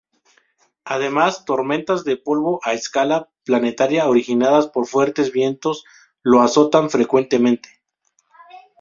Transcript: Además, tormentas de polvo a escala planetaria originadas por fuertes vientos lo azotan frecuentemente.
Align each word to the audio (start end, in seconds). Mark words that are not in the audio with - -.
Además, 0.83 1.45
tormentas 1.45 2.03
de 2.03 2.17
polvo 2.17 2.59
a 2.63 2.73
escala 2.73 3.29
planetaria 3.45 4.09
originadas 4.09 4.65
por 4.65 4.87
fuertes 4.87 5.31
vientos 5.31 5.83
lo 6.23 6.41
azotan 6.41 6.89
frecuentemente. 6.89 7.69